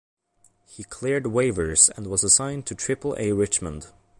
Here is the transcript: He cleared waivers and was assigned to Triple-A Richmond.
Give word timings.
He 0.65 0.83
cleared 0.83 1.25
waivers 1.25 1.95
and 1.95 2.07
was 2.07 2.23
assigned 2.23 2.65
to 2.65 2.73
Triple-A 2.73 3.33
Richmond. 3.33 3.91